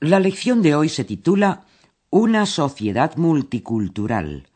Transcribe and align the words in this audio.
La 0.00 0.18
lección 0.18 0.60
de 0.60 0.74
hoy 0.74 0.88
se 0.88 1.04
titula 1.04 1.66
Una 2.10 2.46
sociedad 2.46 3.16
multicultural. 3.16 4.48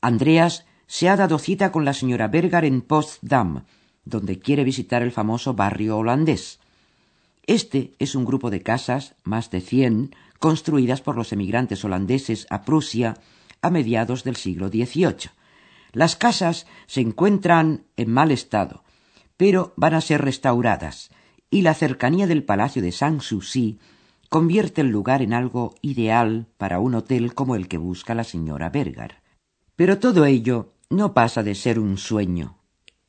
Andreas 0.00 0.66
se 0.88 1.08
ha 1.08 1.16
dado 1.16 1.38
cita 1.38 1.70
con 1.70 1.84
la 1.84 1.94
señora 1.94 2.26
Berger 2.26 2.64
en 2.64 2.82
Potsdam, 2.82 3.64
donde 4.04 4.40
quiere 4.40 4.64
visitar 4.64 5.02
el 5.02 5.12
famoso 5.12 5.54
barrio 5.54 5.96
holandés. 5.96 6.58
Este 7.46 7.94
es 8.00 8.16
un 8.16 8.24
grupo 8.24 8.50
de 8.50 8.62
casas, 8.62 9.14
más 9.22 9.50
de 9.50 9.60
cien, 9.60 10.14
construidas 10.40 11.00
por 11.00 11.16
los 11.16 11.32
emigrantes 11.32 11.84
holandeses 11.84 12.46
a 12.50 12.62
Prusia 12.62 13.14
a 13.62 13.70
mediados 13.70 14.24
del 14.24 14.34
siglo 14.34 14.68
XVIII. 14.68 15.30
Las 15.92 16.16
casas 16.16 16.66
se 16.86 17.00
encuentran 17.00 17.84
en 17.96 18.10
mal 18.10 18.32
estado, 18.32 18.82
pero 19.36 19.72
van 19.76 19.94
a 19.94 20.00
ser 20.00 20.22
restauradas, 20.22 21.10
y 21.48 21.62
la 21.62 21.74
cercanía 21.74 22.26
del 22.26 22.42
palacio 22.42 22.82
de 22.82 22.90
Sanssouci 22.90 23.78
convierte 24.34 24.80
el 24.80 24.88
lugar 24.88 25.22
en 25.22 25.32
algo 25.32 25.76
ideal 25.80 26.48
para 26.58 26.80
un 26.80 26.96
hotel 26.96 27.34
como 27.34 27.54
el 27.54 27.68
que 27.68 27.78
busca 27.78 28.16
la 28.16 28.24
señora 28.24 28.68
Berger. 28.68 29.22
Pero 29.76 30.00
todo 30.00 30.24
ello 30.24 30.72
no 30.90 31.14
pasa 31.14 31.44
de 31.44 31.54
ser 31.54 31.78
un 31.78 31.96
sueño. 31.98 32.58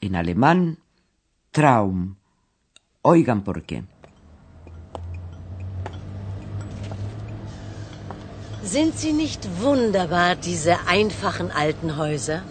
En 0.01 0.15
alemán, 0.15 0.77
Traum. 1.49 2.17
Oigan 3.01 3.43
por 3.43 3.63
qué. 3.63 3.85
Sind 8.63 8.93
sie 8.93 9.13
nicht 9.13 9.47
wunderbar, 9.59 10.35
diese 10.35 10.77
einfachen 10.85 11.49
alten 11.49 11.97
Häuser? 11.97 12.43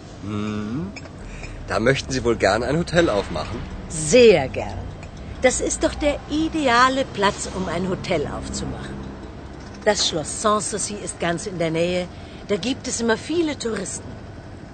Da 1.69 1.79
möchten 1.79 2.11
Sie 2.11 2.21
wohl 2.25 2.35
gern 2.35 2.61
ein 2.61 2.77
Hotel 2.77 3.09
aufmachen? 3.09 3.57
Sehr 3.87 4.49
gern. 4.49 4.84
Das 5.45 5.61
ist 5.61 5.83
doch 5.83 5.93
der 5.93 6.17
ideale 6.31 7.05
Platz, 7.05 7.47
um 7.55 7.67
ein 7.67 7.87
Hotel 7.87 8.25
aufzumachen. 8.25 8.95
Das 9.87 10.07
Schloss 10.07 10.41
Sanssouci 10.41 10.95
ist 10.95 11.19
ganz 11.19 11.45
in 11.45 11.59
der 11.59 11.69
Nähe. 11.69 12.07
Da 12.47 12.55
gibt 12.55 12.87
es 12.87 12.99
immer 12.99 13.15
viele 13.15 13.55
Touristen. 13.55 14.11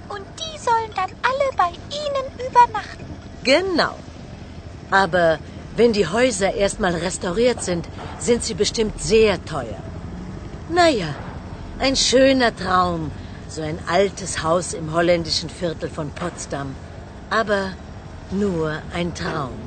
Und 0.08 0.26
die 0.40 0.58
sollen 0.68 0.94
dann 0.96 1.12
alle 1.30 1.48
bei 1.58 1.72
Ihnen 2.02 2.28
übernachten. 2.48 3.04
Genau. 3.44 3.96
Aber 4.90 5.40
wenn 5.76 5.92
die 5.92 6.08
Häuser 6.08 6.54
erstmal 6.54 6.96
restauriert 6.96 7.62
sind, 7.62 7.90
sind 8.20 8.42
sie 8.42 8.54
bestimmt 8.54 9.02
sehr 9.02 9.44
teuer. 9.44 9.84
Naja, 10.70 11.14
ein 11.80 11.98
schöner 11.98 12.56
Traum, 12.56 13.12
so 13.50 13.62
ein 13.62 13.80
altes 13.88 14.42
Haus 14.42 14.72
im 14.74 14.94
holländischen 14.94 15.50
Viertel 15.50 15.90
von 15.90 16.12
Potsdam. 16.12 16.74
Aber 17.30 17.74
nur 18.32 18.82
ein 18.94 19.14
Traum. 19.14 19.61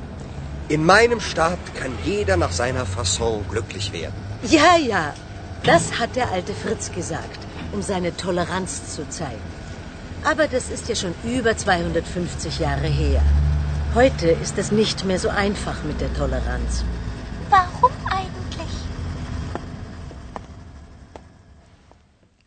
In 0.67 0.83
meinem 0.83 1.19
Staat 1.19 1.59
kann 1.75 1.93
jeder 2.03 2.37
nach 2.37 2.51
seiner 2.51 2.87
Fasson 2.87 3.45
glücklich 3.47 3.93
werden. 3.93 4.15
Ja, 4.49 4.75
ja, 4.77 5.13
das 5.63 5.99
hat 5.99 6.15
der 6.15 6.31
alte 6.31 6.53
Fritz 6.53 6.91
gesagt, 6.91 7.37
um 7.71 7.83
seine 7.83 8.17
Toleranz 8.17 8.95
zu 8.95 9.07
zeigen. 9.07 9.47
Aber 10.23 10.47
das 10.47 10.71
ist 10.71 10.89
ja 10.89 10.95
schon 10.95 11.13
über 11.23 11.55
250 11.55 12.57
Jahre 12.57 12.87
her. 12.87 13.21
Heute 13.93 14.31
ist 14.31 14.57
es 14.57 14.71
nicht 14.71 15.05
mehr 15.05 15.19
so 15.19 15.29
einfach 15.29 15.83
mit 15.83 16.01
der 16.01 16.11
Toleranz. 16.15 16.83
Warum 17.51 17.91
eigentlich? 18.09 18.73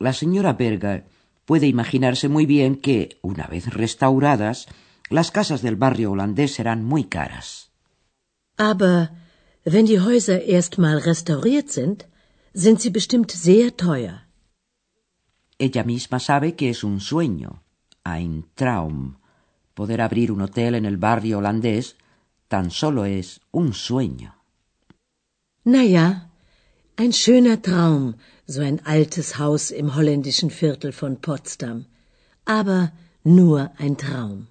La 0.01 0.13
señora 0.13 0.55
Berger 0.55 1.05
puede 1.47 1.69
imaginarse 1.69 2.29
muy 2.29 2.47
bien 2.47 2.81
que, 2.81 3.11
una 3.23 3.47
vez 3.47 3.73
restauradas, 3.73 4.67
las 5.09 5.31
casas 5.31 5.63
del 5.63 5.77
barrio 5.77 6.11
holandés 6.11 6.55
serán 6.55 6.83
muy 6.83 7.05
caras. 7.05 7.68
Aber 8.59 9.11
wenn 9.65 9.87
die 9.87 10.01
Häuser 10.01 10.43
erstmal 10.43 10.99
restauriert 10.99 11.71
sind, 11.71 12.07
sind 12.53 12.81
sie 12.81 12.91
bestimmt 12.91 13.31
sehr 13.31 13.77
teuer. 13.77 14.17
Ella 15.59 15.85
misma 15.85 16.19
sabe 16.19 16.53
que 16.53 16.71
es 16.71 16.83
un 16.85 17.01
sueño, 17.01 17.61
ein 18.05 18.45
Traum. 18.57 19.17
Poder 19.75 20.01
abrir 20.01 20.31
un 20.33 20.41
hotel 20.43 20.75
en 20.75 20.85
el 20.85 20.97
barrio 20.97 21.39
holandés 21.39 21.97
tan 22.49 22.71
solo 22.71 23.05
es 23.05 23.41
un 23.53 23.73
sueño. 23.73 24.33
Naja, 25.65 26.31
ein 26.97 27.13
schöner 27.13 27.61
Traum, 27.63 28.15
so 28.47 28.61
ein 28.61 28.81
altes 28.85 29.39
Haus 29.39 29.71
im 29.71 29.95
holländischen 29.95 30.51
Viertel 30.51 30.93
von 30.93 31.21
Potsdam. 31.21 31.87
Aber 32.45 32.93
nur 33.23 33.71
ein 33.79 33.97
Traum. 33.97 34.49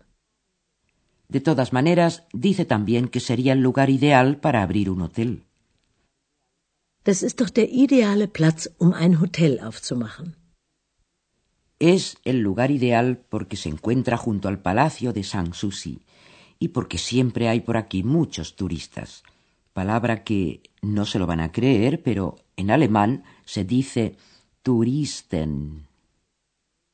De 1.29 1.41
todas 1.41 1.73
maneras, 1.73 2.23
dice 2.33 2.65
también 2.65 3.07
que 3.09 3.19
sería 3.19 3.53
el 3.53 3.59
lugar 3.59 3.89
ideal 3.89 4.37
para 4.37 4.61
abrir 4.61 4.89
un 4.89 5.01
hotel. 5.01 5.43
Das 7.03 7.23
ist 7.23 7.39
doch 7.39 7.49
der 7.49 7.69
ideale 7.71 8.27
Platz, 8.27 8.69
um 8.79 8.93
ein 8.93 9.21
Hotel 9.21 9.59
aufzumachen. 9.59 10.35
Es 11.79 12.17
el 12.25 12.39
lugar 12.39 12.71
ideal 12.71 13.17
porque 13.29 13.55
se 13.55 13.69
encuentra 13.69 14.17
junto 14.17 14.47
al 14.47 14.59
palacio 14.59 15.13
de 15.13 15.23
Sanssouci 15.23 16.01
y 16.59 16.69
porque 16.69 16.97
siempre 16.97 17.49
hay 17.49 17.61
por 17.61 17.77
aquí 17.77 18.03
muchos 18.03 18.55
turistas. 18.55 19.23
Palabra 19.73 20.23
que 20.23 20.61
no 20.81 21.05
se 21.05 21.19
lo 21.19 21.27
van 21.27 21.39
a 21.39 21.51
creer, 21.51 22.01
pero 22.01 22.35
en 22.55 22.71
alemán 22.71 23.23
se 23.45 23.63
dice 23.63 24.15
Touristen. 24.63 25.87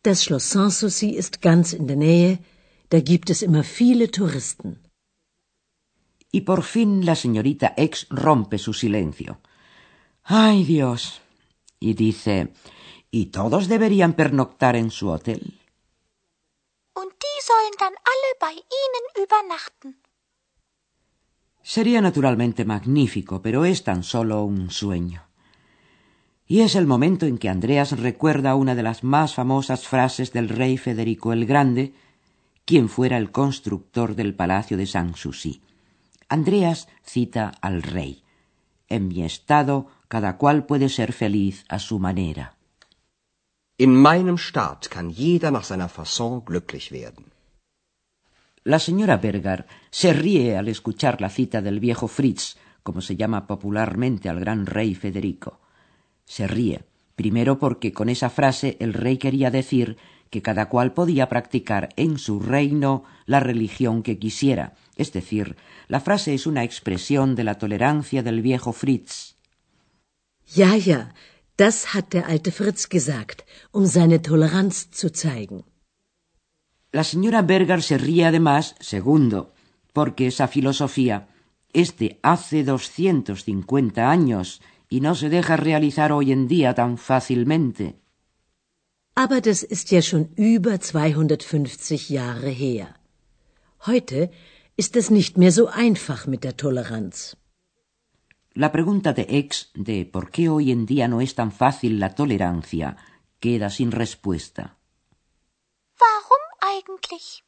Das 0.04 0.24
Schloss 0.24 0.44
Sanssouci 0.44 1.16
ist 1.16 1.42
ganz 1.42 1.72
in 1.74 1.88
der 1.88 1.98
Nähe. 1.98 2.40
Da 2.94 3.00
gibt 3.00 3.31
es 3.31 3.42
immer 3.42 3.64
viele 3.64 4.08
Touristen. 4.08 4.72
Y 6.31 6.42
por 6.42 6.62
fin 6.62 7.04
la 7.04 7.16
señorita 7.16 7.74
X 7.76 8.06
rompe 8.12 8.59
su 8.59 8.72
silencio. 8.72 9.40
¡Ay, 10.24 10.64
Dios! 10.64 11.22
Y 11.80 11.96
dice, 11.96 12.53
¿y 13.09 13.22
todos 13.38 13.68
deberían 13.68 14.14
pernoctar 14.14 14.76
en 14.76 14.92
su 14.92 15.09
hotel? 15.09 15.42
Und 16.94 17.12
die 17.24 17.40
sollen 17.50 17.74
dann 17.80 17.96
alle 18.14 18.32
bei 18.40 18.53
Ihnen 18.82 19.06
übernachten. 19.24 19.90
Sería 21.64 22.00
naturalmente 22.00 22.64
magnífico, 22.64 23.42
pero 23.42 23.66
es 23.66 23.84
tan 23.84 24.03
solo 24.03 24.44
un 24.44 24.70
sueño. 24.70 25.24
Y 26.46 26.59
es 26.59 26.76
el 26.76 26.86
momento 26.86 27.26
en 27.26 27.40
que 27.40 27.50
Andreas 27.50 27.98
recuerda 27.98 28.53
una 28.53 28.76
de 28.76 28.84
las 28.84 29.03
más 29.03 29.34
famosas 29.34 29.88
frases 29.88 30.32
del 30.32 30.48
rey 30.48 30.78
Federico 30.78 31.34
el 31.34 31.48
Grande, 31.48 31.96
quien 32.66 32.90
fuera 32.90 33.18
el 33.18 33.31
constructor 33.31 34.16
del 34.16 34.35
palacio 34.35 34.78
de 34.78 34.85
Sanssouci. 34.85 35.62
Andreas 36.29 36.88
cita 37.03 37.51
al 37.62 37.84
rey. 37.84 38.24
En 38.88 39.07
mi 39.07 39.24
estado, 39.24 39.88
cada 40.07 40.38
cual 40.38 40.66
puede 40.66 40.90
ser 40.90 41.13
feliz 41.13 41.66
a 41.68 41.79
su 41.79 42.00
manera. 42.00 42.56
In 43.78 43.90
meinem 43.90 44.38
Staat 44.38 44.88
kann 44.88 45.09
jeder 45.09 45.52
nach 45.52 45.66
seiner 45.66 45.90
Fasson 45.90 46.44
glücklich 46.46 46.91
werden. 46.91 47.25
La 48.64 48.79
señora 48.79 49.17
Berger 49.17 49.66
se 49.90 50.14
ríe 50.14 50.58
al 50.58 50.67
escuchar 50.67 51.20
la 51.20 51.29
cita 51.29 51.61
del 51.61 51.79
viejo 51.79 52.08
Fritz, 52.08 52.55
como 52.84 53.02
se 53.02 53.16
llama 53.16 53.47
popularmente 53.47 54.29
al 54.29 54.40
gran 54.40 54.66
rey 54.66 54.96
Federico. 54.96 55.59
Se 56.23 56.47
ríe, 56.47 56.85
primero 57.16 57.58
porque 57.58 57.91
con 57.91 58.09
esa 58.09 58.29
frase 58.29 58.78
el 58.79 58.93
rey 58.93 59.17
quería 59.17 59.52
decir 59.52 59.97
que 60.34 60.41
cada 60.41 60.66
cual 60.68 60.94
podía 60.94 61.30
practicar 61.30 61.90
en 61.96 62.18
su 62.18 62.40
reino 62.40 63.03
la 63.28 63.40
religión 63.40 64.02
que 64.02 64.18
quisiera, 64.18 64.74
es 64.96 65.14
decir, 65.14 65.56
la 65.88 66.00
frase 66.00 66.34
es 66.34 66.47
una 66.47 66.64
expresión 66.64 67.35
de 67.35 67.44
la 67.44 67.59
tolerancia 67.59 68.24
del 68.24 68.41
viejo 68.41 68.74
Fritz. 68.74 69.35
Ja, 70.58 70.72
ja, 70.88 71.14
das 71.56 71.94
hat 71.94 72.08
der 72.14 72.26
alte 72.26 72.52
Fritz 72.52 72.90
gesagt, 72.90 73.46
um 73.72 73.85
seine 73.85 74.24
Toleranz 74.28 74.90
zu 74.90 75.09
zeigen. 75.09 75.66
La 76.91 77.03
señora 77.03 77.44
Berger 77.44 77.84
se 77.84 78.00
ríe 78.00 78.26
además, 78.26 78.76
segundo, 78.79 79.53
porque 79.94 80.26
esa 80.26 80.47
filosofía 80.47 81.28
es 81.74 81.97
de 81.97 82.20
hace 82.24 82.64
doscientos 82.64 83.44
cincuenta 83.44 84.09
años 84.09 84.62
y 84.90 85.02
no 85.02 85.14
se 85.14 85.29
deja 85.29 85.58
realizar 85.58 86.12
hoy 86.12 86.32
en 86.32 86.47
día 86.47 86.74
tan 86.74 86.97
fácilmente. 86.97 88.03
Aber 89.16 89.42
das 89.42 89.62
ist 89.62 89.92
ja 89.92 90.02
schon 90.02 90.30
über 90.36 90.80
250 90.80 92.10
Jahre 92.10 92.50
her. 92.50 92.96
Heute 93.86 94.32
ist 94.76 94.96
es 94.96 95.12
nicht 95.12 95.38
mehr 95.38 95.52
so 95.52 95.68
einfach 95.68 96.26
mit 96.26 96.44
der 96.44 96.58
Toleranz. 96.58 97.38
La 98.56 98.72
pregunta 98.72 99.14
de 99.14 99.26
Ex 99.40 99.72
de 99.76 100.06
por 100.06 100.32
qué 100.32 100.50
hoy 100.50 100.72
en 100.72 100.86
día 100.86 101.08
no 101.08 101.22
es 101.22 101.36
tan 101.36 101.52
fácil 101.52 102.00
la 102.00 102.16
tolerancia 102.16 102.98
queda 103.40 103.70
sin 103.70 103.92
respuesta. 103.92 104.78
Warum 106.00 106.44
eigentlich? 106.62 107.44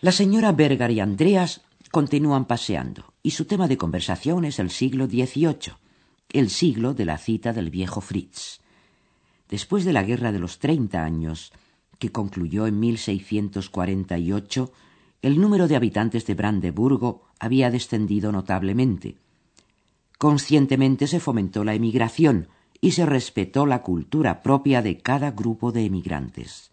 La 0.00 0.12
señora 0.12 0.52
Berger 0.52 0.90
y 0.90 1.00
Andreas 1.00 1.62
continúan 1.90 2.44
paseando 2.46 3.14
y 3.22 3.30
su 3.30 3.46
tema 3.46 3.68
de 3.68 3.78
conversación 3.78 4.44
es 4.44 4.58
el 4.58 4.70
siglo 4.70 5.06
XVIII, 5.06 5.76
el 6.30 6.50
siglo 6.50 6.92
de 6.92 7.04
la 7.06 7.16
cita 7.16 7.54
del 7.54 7.70
viejo 7.70 8.00
Fritz. 8.02 8.60
Después 9.54 9.84
de 9.84 9.92
la 9.92 10.02
Guerra 10.02 10.32
de 10.32 10.40
los 10.40 10.58
Treinta 10.58 11.04
Años, 11.04 11.52
que 12.00 12.10
concluyó 12.10 12.66
en 12.66 12.80
1648, 12.80 14.72
el 15.22 15.40
número 15.40 15.68
de 15.68 15.76
habitantes 15.76 16.26
de 16.26 16.34
Brandeburgo 16.34 17.22
había 17.38 17.70
descendido 17.70 18.32
notablemente. 18.32 19.14
Conscientemente 20.18 21.06
se 21.06 21.20
fomentó 21.20 21.62
la 21.62 21.74
emigración 21.74 22.48
y 22.80 22.90
se 22.90 23.06
respetó 23.06 23.64
la 23.64 23.82
cultura 23.82 24.42
propia 24.42 24.82
de 24.82 24.98
cada 24.98 25.30
grupo 25.30 25.70
de 25.70 25.84
emigrantes. 25.84 26.72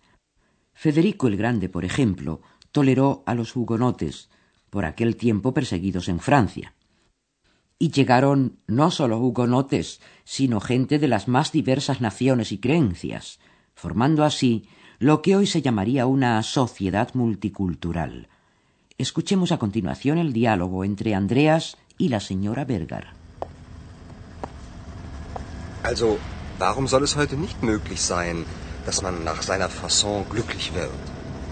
Federico 0.74 1.28
el 1.28 1.38
Grande, 1.38 1.69
por 1.69 1.86
ejemplo, 1.86 2.42
toleró 2.72 3.22
a 3.28 3.36
los 3.36 3.56
hugonotes, 3.56 4.31
por 4.72 4.86
aquel 4.86 5.18
tiempo 5.18 5.54
perseguidos 5.54 6.10
en 6.10 6.19
Francia. 6.19 6.74
Y 7.81 7.89
llegaron 7.89 8.60
no 8.68 8.92
solo 8.92 9.18
hugonotes, 9.18 10.01
sino 10.24 10.60
gente 10.60 11.00
de 11.00 11.07
las 11.07 11.28
más 11.28 11.51
diversas 11.51 12.00
naciones 12.00 12.51
y 12.51 12.60
creencias, 12.60 13.39
formando 13.74 14.24
así 14.24 14.69
lo 15.00 15.24
que 15.24 15.36
hoy 15.36 15.48
se 15.48 15.63
llamaría 15.63 16.06
una 16.06 16.44
sociedad 16.44 17.10
multicultural. 17.16 18.28
Escuchemos 19.00 19.51
a 19.51 19.57
continuación 19.57 20.19
el 20.19 20.31
diálogo 20.31 20.83
entre 20.83 21.16
Andreas 21.16 21.75
y 21.98 22.10
la 22.10 22.19
señora 22.19 22.66
Berger. 22.66 23.07
Also, 25.81 26.19
warum 26.60 26.88
soll 26.88 27.04
es 27.04 27.16
heute 27.16 27.36
nicht 27.36 27.63
möglich 27.63 28.00
sein, 28.00 28.45
dass 28.86 29.01
man 29.01 29.24
nach 29.24 29.42
seiner 29.42 29.69
Fasson 29.69 30.24
glücklich 30.30 30.72
wird? 30.75 31.04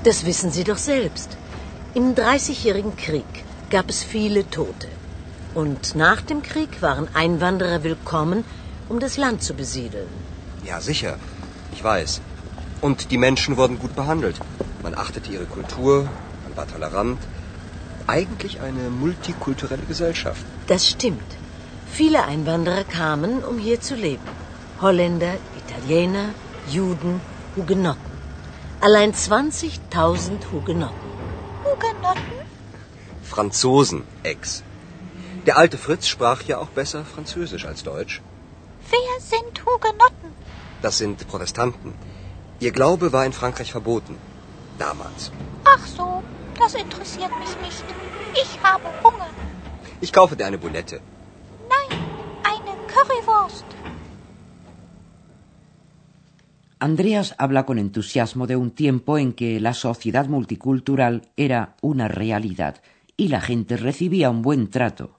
Das 0.04 0.24
wissen 0.28 0.52
Sie 0.52 0.64
doch 0.64 0.78
selbst. 0.78 1.38
Im 1.96 2.14
Dreißigjährigen 2.14 2.96
Krieg 2.96 3.32
gab 3.72 3.90
es 3.90 4.04
viele 4.04 4.48
Tote. 4.48 4.99
Und 5.60 5.94
nach 5.94 6.22
dem 6.22 6.42
Krieg 6.42 6.82
waren 6.82 7.08
Einwanderer 7.14 7.84
willkommen, 7.84 8.46
um 8.88 9.02
das 9.02 9.18
Land 9.18 9.44
zu 9.44 9.54
besiedeln. 9.54 10.08
Ja, 10.66 10.80
sicher. 10.80 11.16
Ich 11.74 11.84
weiß. 11.84 12.22
Und 12.80 13.12
die 13.12 13.18
Menschen 13.18 13.58
wurden 13.58 13.78
gut 13.78 13.94
behandelt. 13.94 14.38
Man 14.84 14.96
achtete 14.96 15.34
ihre 15.34 15.50
Kultur, 15.56 16.08
man 16.46 16.56
war 16.56 16.68
tolerant. 16.76 17.20
Eigentlich 18.08 18.62
eine 18.62 18.86
multikulturelle 18.90 19.86
Gesellschaft. 19.90 20.46
Das 20.68 20.88
stimmt. 20.88 21.30
Viele 21.98 22.24
Einwanderer 22.24 22.86
kamen, 22.86 23.44
um 23.44 23.60
hier 23.60 23.82
zu 23.82 23.96
leben. 23.96 24.30
Holländer, 24.80 25.34
Italiener, 25.62 26.30
Juden, 26.70 27.20
Hugenotten. 27.58 28.14
Allein 28.80 29.12
20.000 29.12 30.54
Hugenotten. 30.54 31.12
Hugenotten? 31.66 32.40
Franzosen, 33.24 34.04
Ex. 34.24 34.64
Der 35.46 35.58
alte 35.58 35.78
Fritz 35.78 36.08
sprach 36.08 36.42
ja 36.44 36.58
auch 36.58 36.68
besser 36.68 37.06
Französisch 37.06 37.66
als 37.66 37.84
Deutsch. 37.84 38.22
Wer 38.92 39.20
sind 39.20 39.66
Hugenotten? 39.66 40.30
Das 40.82 40.98
sind 40.98 41.28
Protestanten. 41.28 41.94
Ihr 42.60 42.72
Glaube 42.72 43.12
war 43.14 43.26
in 43.26 43.34
Frankreich 43.34 43.72
verboten. 43.72 44.16
Damals. 44.78 45.32
Ach 45.64 45.86
so, 45.86 46.24
das 46.60 46.74
interessiert 46.76 47.32
mich 47.40 47.54
nicht. 47.66 47.84
Ich 48.34 48.52
habe 48.64 48.90
Hunger. 49.04 49.30
Ich 50.02 50.12
kaufe 50.14 50.36
dir 50.36 50.46
eine 50.46 50.58
Boulette. 50.58 51.02
Nein, 51.74 52.00
eine 52.44 52.74
Currywurst. 52.94 53.66
Andreas 56.80 57.36
habla 57.38 57.66
con 57.66 57.78
entusiasmo 57.78 58.48
de 58.48 58.56
un 58.56 58.72
tiempo 58.72 59.18
en 59.18 59.34
que 59.34 59.60
la 59.60 59.74
sociedad 59.74 60.28
multicultural 60.28 61.30
era 61.36 61.76
una 61.82 62.08
realidad 62.08 62.82
y 63.18 63.28
la 63.28 63.42
gente 63.42 63.76
recibía 63.76 64.30
un 64.30 64.42
buen 64.42 64.70
trato. 64.70 65.19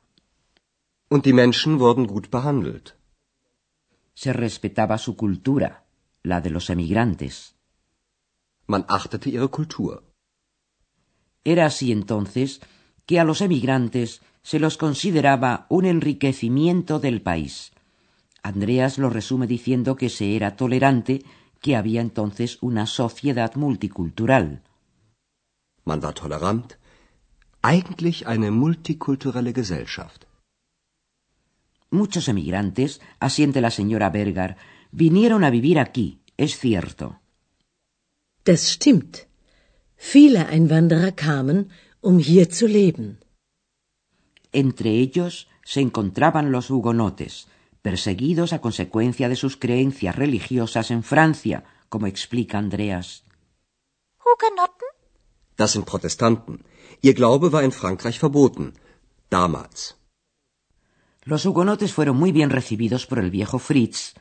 Und 1.13 1.25
die 1.27 1.33
Menschen 1.33 1.81
wurden 1.81 2.07
gut 2.07 2.31
behandelt. 2.31 2.97
Se 4.15 4.33
respetaba 4.33 4.97
su 4.97 5.17
cultura, 5.17 5.71
la 6.23 6.41
de 6.41 6.51
los 6.51 6.71
emigrantes. 6.71 7.57
Man 8.67 8.85
achtete 8.89 9.29
ihre 9.31 9.49
Kultur. 9.49 10.05
Era 11.43 11.67
así 11.67 11.91
entonces 11.91 12.61
que 13.07 13.19
a 13.19 13.25
los 13.25 13.41
emigrantes 13.41 14.21
se 14.43 14.61
los 14.61 14.77
consideraba 14.77 15.67
un 15.69 15.85
enriquecimiento 15.85 17.01
del 17.01 17.23
país. 17.23 17.73
Andreas 18.43 18.97
lo 18.97 19.11
resume 19.11 19.47
diciendo 19.49 19.97
que 19.97 20.11
se 20.11 20.37
era 20.37 20.55
tolerante, 20.55 21.25
que 21.61 21.75
había 21.75 22.01
entonces 22.01 22.59
una 22.61 22.87
sociedad 22.87 23.57
multicultural. 23.57 24.63
Man 25.85 26.01
war 26.05 26.15
tolerant. 26.15 26.79
Eigentlich 27.63 28.29
eine 28.29 28.51
multikulturelle 28.53 29.53
Gesellschaft. 29.53 30.30
Muchos 31.91 32.29
emigrantes, 32.29 33.01
asiente 33.19 33.61
la 33.61 33.71
señora 33.71 34.11
Berger, 34.11 34.57
vinieron 34.93 35.43
a 35.45 35.51
vivir 35.51 35.79
aquí, 35.79 36.21
es 36.37 36.59
cierto. 36.59 37.21
Das 38.45 38.71
stimmt. 38.71 39.29
Viele 39.97 40.49
Einwanderer 40.49 41.13
kamen, 41.13 41.71
um 42.01 42.19
hier 42.19 42.49
zu 42.49 42.67
leben. 42.67 43.19
Entre 44.53 44.91
ellos 44.91 45.49
se 45.65 45.81
encontraban 45.81 46.51
los 46.51 46.71
hugonotes, 46.71 47.49
perseguidos 47.83 48.53
a 48.53 48.61
consecuencia 48.61 49.29
de 49.29 49.37
sus 49.37 49.57
creencias 49.57 50.17
religiosas 50.17 50.91
en 50.91 51.03
Francia, 51.03 51.65
como 51.89 52.07
explica 52.07 52.59
Andreas. 52.59 53.25
Hugenotten? 54.25 54.89
Das 55.57 55.73
sind 55.73 55.87
Protestanten. 55.87 56.65
Ihr 57.03 57.15
Glaube 57.15 57.53
war 57.53 57.63
in 57.63 57.73
Frankreich 57.73 58.19
verboten. 58.19 58.73
Damals. 59.29 60.00
Los 61.25 61.45
hugonotes 61.45 61.93
fueron 61.93 62.17
muy 62.17 62.33
bien 62.33 62.51
recibidos 62.51 63.07
por 63.07 63.19
el 63.19 63.31
viejo 63.31 63.59
Fritz, 63.59 64.15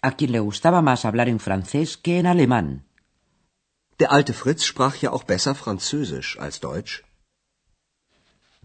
a 0.00 0.12
quien 0.12 0.32
le 0.32 0.38
gustaba 0.38 0.80
más 0.80 1.04
hablar 1.04 1.28
en 1.28 1.40
francés 1.40 1.96
que 1.96 2.18
en 2.18 2.26
alemán. 2.26 2.84
Der 3.98 4.12
alte 4.12 4.32
Fritz 4.32 4.62
sprach 4.62 5.00
ja 5.00 5.10
auch 5.10 5.24
besser 5.24 5.54
Französisch 5.54 6.36
als 6.38 6.60
Deutsch. 6.60 7.02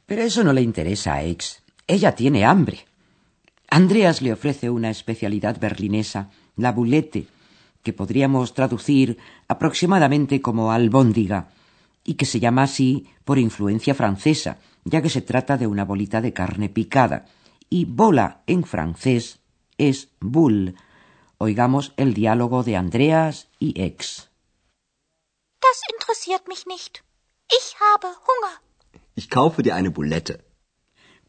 Pero 0.05 0.21
eso 0.21 0.43
no 0.43 0.53
le 0.53 0.61
interesa 0.61 1.13
a 1.15 1.23
Ex. 1.23 1.63
Ella 1.87 2.15
tiene 2.15 2.45
hambre. 2.45 2.85
Andreas 3.69 4.21
le 4.21 4.33
ofrece 4.33 4.69
una 4.69 4.89
especialidad 4.89 5.59
berlinesa, 5.59 6.29
la 6.57 6.73
boulette, 6.73 7.27
que 7.81 7.93
podríamos 7.93 8.53
traducir 8.53 9.17
aproximadamente 9.47 10.41
como 10.41 10.71
albóndiga, 10.71 11.49
y 12.03 12.15
que 12.15 12.25
se 12.25 12.39
llama 12.39 12.63
así 12.63 13.07
por 13.23 13.39
influencia 13.39 13.95
francesa, 13.95 14.57
ya 14.83 15.01
que 15.01 15.09
se 15.09 15.21
trata 15.21 15.57
de 15.57 15.67
una 15.67 15.85
bolita 15.85 16.19
de 16.19 16.33
carne 16.33 16.67
picada, 16.67 17.25
y 17.71 17.85
bola 17.85 18.43
en 18.47 18.63
francés 18.65 19.39
es 19.77 20.09
boule. 20.19 20.75
Oigamos 21.37 21.93
el 21.97 22.13
diálogo 22.13 22.63
de 22.63 22.75
Andreas 22.75 23.47
y 23.59 23.81
Ex. 23.81 24.29
Das 25.61 25.81
interessiert 25.93 26.47
mich 26.47 26.67
nicht. 26.67 27.03
Ich 27.49 27.75
habe 27.79 28.07
Hunger. 28.27 28.61
Ich 29.15 29.29
kaufe 29.29 29.63
dir 29.63 29.75
eine 29.75 29.89
Boulette. 29.89 30.43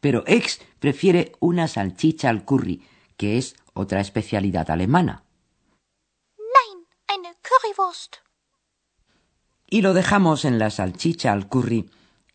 Pero 0.01 0.25
Ex 0.27 0.59
prefiere 0.79 1.31
una 1.39 1.67
salchicha 1.67 2.29
al 2.29 2.43
curry, 2.43 2.85
que 3.17 3.37
es 3.37 3.55
otra 3.73 4.01
especialidad 4.01 4.69
alemana. 4.69 5.23
Nein, 6.37 6.85
eine 7.07 7.35
Currywurst. 7.41 8.17
Y 9.69 9.81
lo 9.81 9.93
dejamos 9.93 10.43
en 10.43 10.59
la 10.59 10.69
salchicha 10.69 11.31
al 11.31 11.47
curry, 11.47 11.89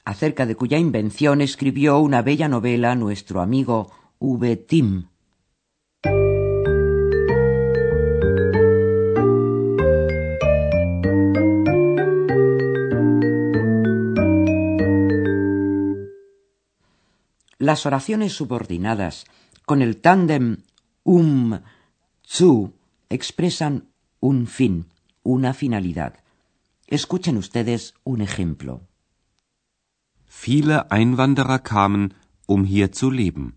acerca 0.09 0.47
de 0.47 0.57
cuya 0.57 0.79
invención 0.79 1.43
escribió 1.43 1.99
una 1.99 2.23
bella 2.23 2.49
novela 2.49 2.95
nuestro 2.95 3.43
amigo 3.43 3.93
V. 4.19 4.57
Tim. 4.57 5.09
Las 17.59 17.85
oraciones 17.85 18.33
subordinadas 18.33 19.27
con 19.67 19.83
el 19.83 19.99
tándem 19.99 20.63
um 21.05 21.61
zu 22.23 22.73
expresan 23.11 23.89
un 24.21 24.47
fin, 24.47 24.87
una 25.23 25.53
finalidad. 25.53 26.15
Escuchen 26.87 27.37
ustedes 27.37 27.93
un 28.05 28.23
ejemplo. 28.23 28.89
Viele 30.29 30.91
Einwanderer 30.91 31.59
kamen, 31.59 32.15
um 32.47 32.65
hier 32.65 32.93
zu 32.93 33.11
leben. 33.11 33.57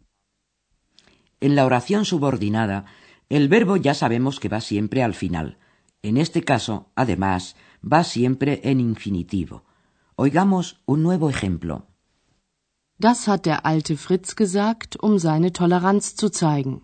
En 1.40 1.56
la 1.56 1.66
oración 1.66 2.06
subordinada, 2.06 2.86
el 3.30 3.48
verbo 3.48 3.76
ya 3.76 3.94
sabemos 3.94 4.40
que 4.40 4.50
va 4.50 4.62
siempre 4.62 5.04
al 5.04 5.14
final. 5.14 5.58
En 6.02 6.18
este 6.18 6.44
caso, 6.44 6.92
además, 6.96 7.56
va 7.82 8.04
siempre 8.04 8.62
en 8.64 8.80
infinitivo. 8.80 9.64
Oigamos 10.16 10.82
un 10.86 11.04
nuevo 11.04 11.30
ejemplo. 11.30 11.88
Das 12.98 13.28
hat 13.28 13.46
der 13.46 13.66
alte 13.66 13.98
Fritz 13.98 14.36
gesagt, 14.36 14.96
um 15.02 15.18
seine 15.18 15.52
Toleranz 15.52 16.16
zu 16.16 16.30
zeigen. 16.30 16.82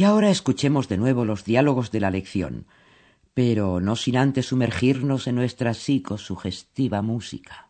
Y 0.00 0.04
ahora 0.04 0.30
escuchemos 0.30 0.88
de 0.88 0.96
nuevo 0.96 1.26
los 1.26 1.44
diálogos 1.44 1.90
de 1.90 2.00
la 2.00 2.10
lección, 2.10 2.64
pero 3.34 3.82
no 3.82 3.96
sin 3.96 4.16
antes 4.16 4.46
sumergirnos 4.46 5.26
en 5.26 5.34
nuestra 5.34 5.74
psicosugestiva 5.74 7.02
música. 7.02 7.69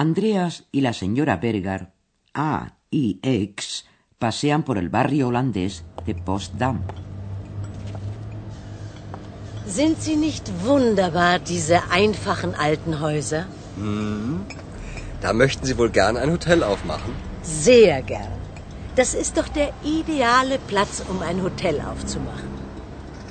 Andreas 0.00 0.64
y 0.72 0.80
la 0.80 0.94
señora 0.94 1.36
Berger, 1.36 1.92
A 2.32 2.78
y 2.90 3.20
X, 3.22 3.84
pasean 4.18 4.62
por 4.62 4.78
el 4.78 4.88
barrio 4.88 5.28
holandés 5.28 5.84
de 6.06 6.14
Postdam. 6.14 6.78
Sind 9.66 10.00
sie 10.00 10.16
nicht 10.16 10.46
wunderbar, 10.64 11.38
diese 11.38 11.78
einfachen 11.90 12.54
alten 12.54 13.00
Häuser? 13.02 13.44
Hm. 13.76 14.46
Da 15.20 15.34
möchten 15.34 15.66
Sie 15.66 15.76
wohl 15.76 15.90
gern 15.90 16.16
ein 16.16 16.32
Hotel 16.32 16.62
aufmachen? 16.62 17.12
Sehr 17.42 18.00
gern. 18.00 18.32
Das 18.96 19.12
ist 19.12 19.36
doch 19.36 19.48
der 19.48 19.70
ideale 19.84 20.58
Platz, 20.70 21.02
um 21.10 21.20
ein 21.20 21.42
Hotel 21.42 21.76
aufzumachen. 21.90 22.52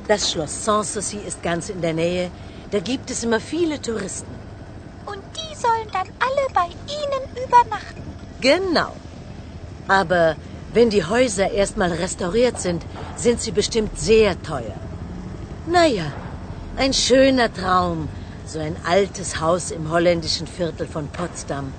Das 0.08 0.32
Schloss 0.32 0.66
Sanssouci 0.66 1.18
ist 1.30 1.42
ganz 1.42 1.70
in 1.70 1.82
der 1.82 1.96
Nähe. 1.96 2.30
Da 2.70 2.80
gibt 2.80 3.10
es 3.10 3.24
immer 3.24 3.40
viele 3.40 3.82
Touristen. 3.82 4.38
Sollen 5.66 5.89
dann 5.92 6.08
alle 6.28 6.46
bei 6.54 6.68
Ihnen 7.00 7.24
übernachten. 7.46 8.01
Genau. 8.42 8.96
Aber 9.88 10.38
wenn 10.74 10.89
die 10.89 11.04
Häuser 11.04 11.50
erstmal 11.51 11.92
restauriert 11.92 12.60
sind, 12.60 12.84
sind 13.16 13.42
sie 13.42 13.51
bestimmt 13.51 13.98
sehr 14.00 14.42
teuer. 14.44 14.80
Naja, 15.68 16.12
ein 16.78 16.94
schöner 16.94 17.51
Traum, 17.54 18.08
so 18.46 18.60
ein 18.60 18.78
altes 18.86 19.39
Haus 19.39 19.72
im 19.72 19.89
holländischen 19.89 20.48
Viertel 20.48 20.88
von 20.88 21.08
Potsdam. 21.08 21.74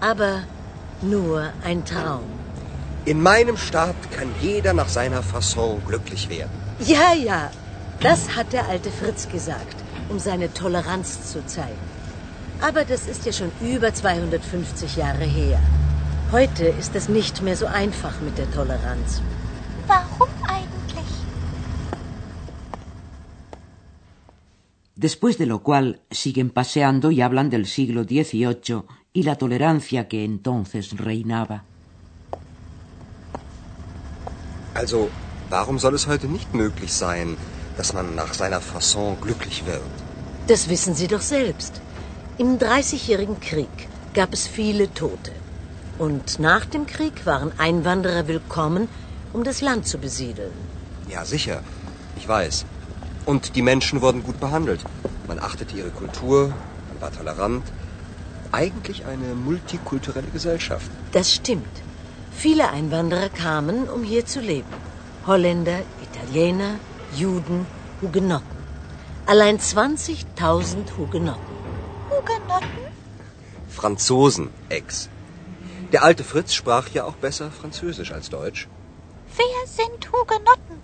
Aber 0.00 0.42
nur 1.00 1.52
ein 1.64 1.84
Traum. 1.84 2.24
In 3.04 3.22
meinem 3.22 3.56
Staat 3.56 3.96
kann 4.16 4.32
jeder 4.40 4.72
nach 4.74 4.88
seiner 4.88 5.22
Fasson 5.22 5.82
glücklich 5.86 6.28
werden. 6.28 6.50
Ja, 6.80 7.14
ja, 7.14 7.50
das 8.00 8.36
hat 8.36 8.52
der 8.52 8.68
alte 8.68 8.90
Fritz 8.90 9.28
gesagt, 9.28 9.76
um 10.08 10.18
seine 10.18 10.52
Toleranz 10.52 11.32
zu 11.32 11.44
zeigen. 11.46 11.91
Aber 12.62 12.84
das 12.84 13.08
ist 13.08 13.26
ja 13.26 13.32
schon 13.32 13.50
über 13.60 13.92
250 13.92 14.96
Jahre 14.96 15.24
her. 15.24 15.58
Heute 16.30 16.66
ist 16.66 16.94
es 16.94 17.08
nicht 17.08 17.42
mehr 17.42 17.56
so 17.56 17.66
einfach 17.66 18.20
mit 18.20 18.38
der 18.38 18.48
Toleranz. 18.52 19.20
Warum 19.88 20.28
eigentlich? 20.46 21.10
Después 24.94 25.38
de 25.38 25.46
lo 25.46 25.58
cual 25.64 26.00
siguen 26.10 26.50
paseando 26.50 27.10
y 27.10 27.20
hablan 27.22 27.50
del 27.50 27.66
siglo 27.66 28.04
XVIII 28.04 28.84
y 29.12 29.24
la 29.24 29.34
tolerancia 29.34 30.06
que 30.06 30.24
entonces 30.24 30.96
reinaba. 30.96 31.64
Also, 34.74 35.10
warum 35.50 35.80
soll 35.80 35.94
es 35.94 36.06
heute 36.06 36.28
nicht 36.28 36.54
möglich 36.54 36.92
sein, 36.92 37.36
dass 37.76 37.92
man 37.92 38.14
nach 38.14 38.32
seiner 38.34 38.60
Fasson 38.60 39.16
glücklich 39.20 39.66
wird? 39.66 39.94
Das 40.46 40.68
wissen 40.68 40.94
Sie 40.94 41.08
doch 41.08 41.20
selbst. 41.20 41.82
Im 42.38 42.58
Dreißigjährigen 42.58 43.40
Krieg 43.40 43.68
gab 44.14 44.32
es 44.32 44.46
viele 44.46 44.92
Tote. 44.94 45.32
Und 45.98 46.38
nach 46.38 46.64
dem 46.64 46.86
Krieg 46.86 47.26
waren 47.26 47.52
Einwanderer 47.58 48.26
willkommen, 48.26 48.88
um 49.34 49.44
das 49.44 49.60
Land 49.60 49.86
zu 49.86 49.98
besiedeln. 49.98 50.52
Ja, 51.10 51.26
sicher. 51.26 51.62
Ich 52.16 52.26
weiß. 52.26 52.64
Und 53.26 53.54
die 53.54 53.60
Menschen 53.60 54.00
wurden 54.00 54.22
gut 54.22 54.40
behandelt. 54.40 54.80
Man 55.28 55.40
achtete 55.40 55.76
ihre 55.76 55.90
Kultur, 55.90 56.48
man 56.88 57.00
war 57.00 57.12
tolerant. 57.12 57.64
Eigentlich 58.50 59.04
eine 59.04 59.34
multikulturelle 59.34 60.28
Gesellschaft. 60.32 60.90
Das 61.12 61.34
stimmt. 61.34 61.82
Viele 62.32 62.70
Einwanderer 62.70 63.28
kamen, 63.28 63.90
um 63.90 64.04
hier 64.04 64.24
zu 64.24 64.40
leben. 64.40 64.72
Holländer, 65.26 65.80
Italiener, 66.02 66.76
Juden, 67.14 67.66
Hugenotten. 68.00 68.46
Allein 69.26 69.58
20.000 69.58 70.96
Hugenotten. 70.96 71.51
Hugenotten? 72.22 72.84
Franzosen, 73.68 74.50
Ex. 74.68 75.08
Der 75.92 76.04
alte 76.04 76.24
Fritz 76.24 76.54
sprach 76.54 76.88
ja 76.90 77.04
auch 77.04 77.16
besser 77.16 77.50
Französisch 77.50 78.12
als 78.12 78.30
Deutsch. 78.30 78.68
Wer 79.36 79.66
sind 79.66 80.12
Hugenotten? 80.12 80.76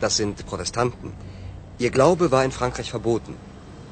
Das 0.00 0.16
sind 0.16 0.46
Protestanten. 0.46 1.12
Ihr 1.78 1.90
Glaube 1.90 2.30
war 2.30 2.44
in 2.44 2.52
Frankreich 2.52 2.90
verboten. 2.90 3.36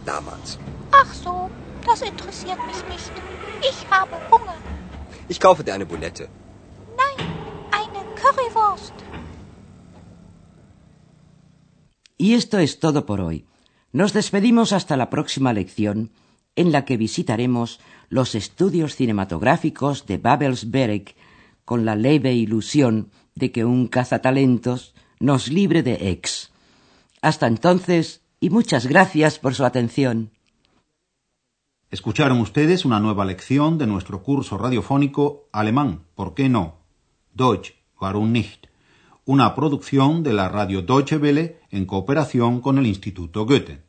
Damals. 0.04 0.59
Ach 0.90 1.12
so, 1.12 1.50
das 1.87 2.02
interessiert 2.02 2.59
mich 2.66 2.82
nicht. 2.88 3.12
Ich 3.71 3.78
habe 3.90 4.16
Hunger. 4.30 4.56
Ich 5.28 5.40
kaufe 5.40 5.64
dir 5.64 5.75
eine 5.75 5.87
Bulette. 5.87 6.28
Nein, 6.97 7.28
eine 7.71 8.00
Currywurst. 8.21 8.94
Y 12.18 12.35
esto 12.35 12.59
es 12.59 12.78
todo 12.78 13.04
por 13.06 13.21
hoy. 13.21 13.47
Nos 13.92 14.12
despedimos 14.12 14.73
hasta 14.73 14.97
la 14.97 15.11
próxima 15.11 15.52
lección 15.52 16.11
en 16.56 16.73
la 16.73 16.85
que 16.85 16.97
visitaremos 16.97 17.80
los 18.09 18.35
estudios 18.35 18.97
cinematográficos 18.97 20.06
de 20.06 20.18
Babelsberg 20.18 21.14
con 21.64 21.85
la 21.85 21.97
leve 21.97 22.35
ilusión 22.35 23.11
de 23.35 23.52
que 23.52 23.64
un 23.64 23.88
cazatalentos 23.88 24.94
nos 25.18 25.49
libre 25.49 25.82
de 25.82 26.11
ex. 26.11 26.50
Hasta 27.23 27.47
entonces, 27.47 28.23
y 28.40 28.50
muchas 28.50 28.87
gracias 28.87 29.38
por 29.38 29.54
su 29.54 29.64
atención. 29.64 30.30
Escucharon 31.90 32.40
ustedes 32.40 32.85
una 32.85 33.00
nueva 33.00 33.25
lección 33.25 33.78
de 33.78 33.87
nuestro 33.87 34.23
curso 34.23 34.59
radiofónico 34.59 35.49
Alemán, 35.52 36.06
¿por 36.14 36.35
qué 36.35 36.49
no? 36.49 36.78
Deutsch, 37.35 37.75
warum 38.00 38.32
nicht? 38.32 38.66
Una 39.25 39.54
producción 39.54 40.23
de 40.23 40.32
la 40.32 40.49
radio 40.49 40.82
Deutsche 40.82 41.18
Welle 41.18 41.61
en 41.71 41.87
cooperación 41.87 42.61
con 42.61 42.78
el 42.78 42.87
Instituto 42.87 43.47
Goethe. 43.47 43.85